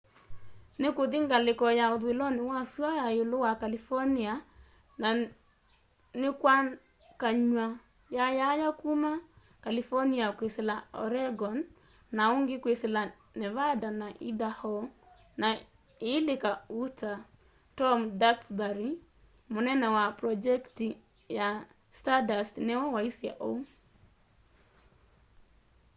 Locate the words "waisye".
22.95-23.31